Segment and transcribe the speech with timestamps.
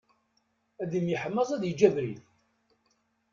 [0.83, 2.21] Ad imyeḥmaẓ ad yeǧǧ abrid.